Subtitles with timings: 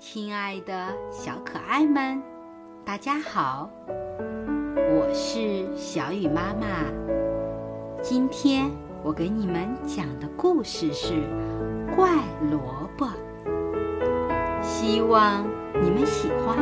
[0.00, 2.22] 亲爱的小可爱们，
[2.84, 6.84] 大家好，我是小雨妈妈。
[8.00, 8.70] 今天
[9.02, 11.14] 我给你们讲的故事是
[11.96, 12.10] 《怪
[12.48, 13.06] 萝卜》，
[14.62, 15.44] 希望
[15.82, 16.56] 你们喜欢。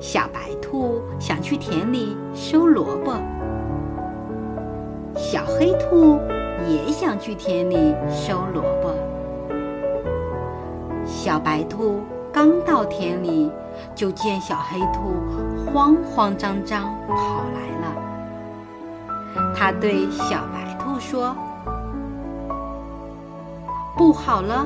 [0.00, 3.14] 小白兔想去田里收萝卜，
[5.16, 6.20] 小黑兔
[6.68, 8.67] 也想去田里收萝。
[11.28, 12.00] 小白兔
[12.32, 13.52] 刚到田里，
[13.94, 15.12] 就见小黑兔
[15.66, 17.94] 慌慌张张跑来了。
[19.54, 21.36] 他对小白兔说
[23.94, 24.64] ：“不好了，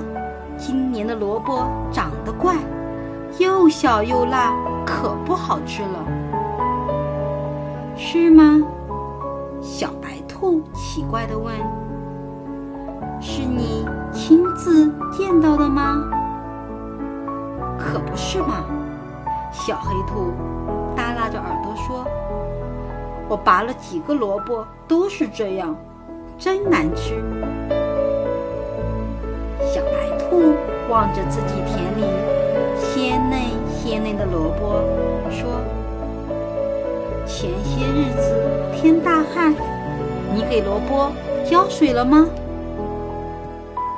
[0.57, 2.55] 今年的萝卜长得怪，
[3.41, 4.55] 又小又辣，
[4.87, 6.07] 可不好吃了。”
[7.99, 8.63] 是吗？
[9.61, 11.53] 小白兔奇怪地问
[13.21, 16.01] ：“是你亲自见到的吗？”
[17.93, 18.65] 可不是嘛！
[19.53, 20.33] 小黑兔
[20.97, 22.07] 耷拉着耳朵说
[23.29, 25.77] ：“我拔了几个萝卜，都是这样，
[26.39, 27.23] 真难吃。”
[29.61, 30.55] 小白兔
[30.89, 32.07] 望着自己田里
[32.79, 34.81] 鲜嫩鲜嫩的萝卜，
[35.31, 35.61] 说
[37.29, 38.35] ：“前些日子
[38.73, 39.55] 天大旱，
[40.35, 41.13] 你给萝卜
[41.45, 42.27] 浇水了吗？”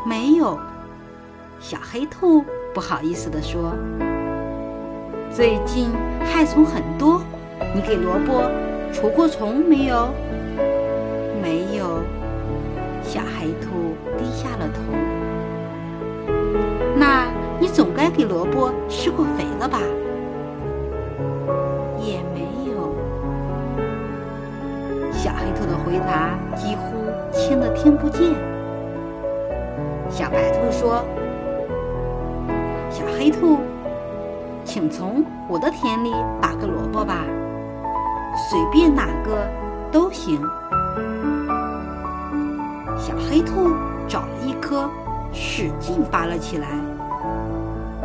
[0.04, 0.58] 没有。
[1.60, 2.44] 小黑兔。
[2.74, 3.72] 不好意思地说
[5.30, 5.92] ：“最近
[6.24, 7.22] 害虫很多，
[7.72, 8.50] 你给萝卜
[8.92, 10.08] 除过虫没有
[11.40, 12.00] ？”“没有。”
[13.00, 14.80] 小黑兔低下了头。
[16.98, 17.28] “那
[17.60, 19.78] 你总该给萝卜施过肥了吧
[22.02, 22.40] ？”“也没
[22.72, 22.92] 有。”
[25.14, 28.34] 小黑兔的回答几乎轻得听不见。
[30.10, 31.04] 小白兔说。
[33.04, 33.58] 小黑兔，
[34.64, 36.10] 请从我的田里
[36.40, 37.18] 拔个萝卜吧，
[38.48, 39.46] 随便哪个
[39.92, 40.40] 都行。
[42.96, 43.76] 小黑兔
[44.08, 44.88] 找了一颗，
[45.34, 46.68] 使劲拔了起来，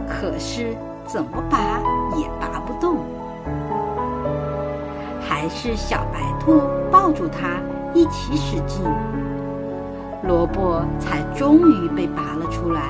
[0.05, 1.57] 可是怎么拔
[2.17, 2.97] 也拔不动，
[5.21, 6.61] 还是小白兔
[6.91, 7.61] 抱住它
[7.93, 8.83] 一起使劲，
[10.23, 12.81] 萝卜才终于被拔了出来。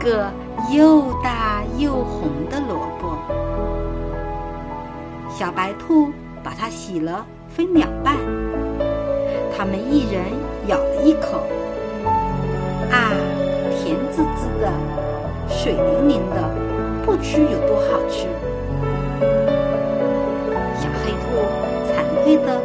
[0.00, 0.32] 个
[0.72, 3.18] 又大又红的萝卜。
[5.28, 6.10] 小白兔
[6.42, 8.16] 把它洗了，分两半。
[9.54, 10.24] 他们一人
[10.68, 11.42] 咬了一口，
[12.90, 13.12] 啊，
[13.76, 14.72] 甜滋滋的，
[15.50, 16.50] 水灵灵的，
[17.04, 18.26] 不知有多好吃。
[20.80, 21.44] 小黑兔
[21.92, 22.58] 惭愧的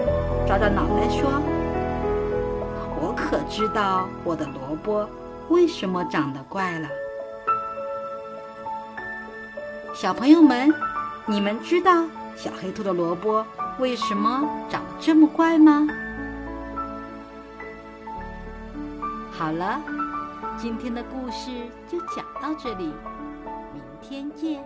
[0.47, 1.29] 抓着脑袋说
[3.01, 5.05] ：“我可知道我的萝卜。”
[5.49, 6.87] 为什么长得怪了？
[9.95, 10.69] 小朋友们，
[11.25, 12.03] 你们知道
[12.35, 13.45] 小黑兔的萝卜
[13.79, 15.87] 为什么长得这么怪吗？
[19.31, 19.79] 好了，
[20.57, 21.49] 今天的故事
[21.89, 22.91] 就讲到这里，
[23.73, 24.61] 明天见。